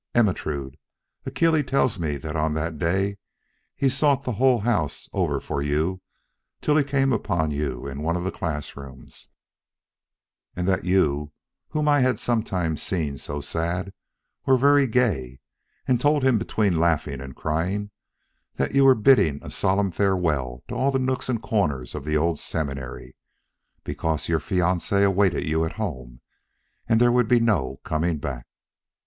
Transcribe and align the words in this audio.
Ermentrude, 0.15 0.77
Achille 1.27 1.61
tells 1.61 1.99
me 1.99 2.17
that 2.17 2.35
on 2.35 2.55
that 2.55 2.79
day 2.79 3.19
he 3.75 3.87
sought 3.87 4.23
the 4.23 4.31
whole 4.31 4.61
house 4.61 5.07
over 5.13 5.39
for 5.39 5.61
you 5.61 6.01
till 6.59 6.75
he 6.75 6.83
came 6.83 7.13
upon 7.13 7.51
you 7.51 7.85
in 7.85 8.01
one 8.01 8.15
of 8.15 8.23
the 8.23 8.31
classrooms; 8.31 9.27
and 10.55 10.67
that 10.67 10.85
you 10.85 11.33
whom 11.69 11.87
I 11.87 11.99
had 11.99 12.19
sometimes 12.19 12.81
seen 12.81 13.19
so 13.19 13.41
sad 13.41 13.93
were 14.47 14.57
very 14.57 14.87
gay 14.87 15.39
and 15.87 16.01
told 16.01 16.23
him 16.23 16.39
between 16.39 16.79
laughing 16.79 17.21
and 17.21 17.35
crying 17.35 17.91
that 18.55 18.73
you 18.73 18.85
were 18.85 18.95
bidding 18.95 19.37
a 19.43 19.51
solemn 19.51 19.91
farewell 19.91 20.63
to 20.69 20.73
all 20.73 20.89
the 20.89 20.97
nooks 20.97 21.29
and 21.29 21.43
corners 21.43 21.93
of 21.93 22.05
the 22.05 22.17
old 22.17 22.39
seminary, 22.39 23.15
because 23.83 24.27
your 24.27 24.39
fiancé 24.39 25.05
awaited 25.05 25.45
you 25.45 25.63
at 25.63 25.73
home, 25.73 26.21
and 26.89 26.99
there 26.99 27.11
would 27.11 27.27
be 27.27 27.39
no 27.39 27.79
coming 27.83 28.17
back." 28.17 28.47